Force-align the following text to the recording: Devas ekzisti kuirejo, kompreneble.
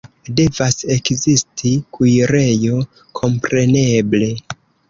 Devas 0.37 0.79
ekzisti 0.95 1.73
kuirejo, 1.97 2.81
kompreneble. 3.21 4.33